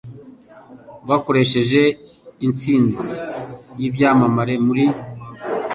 Bakoresheje 1.09 1.81
Intsinzi 2.45 3.07
Yibyamamare 3.79 4.55
Muri? 4.65 4.85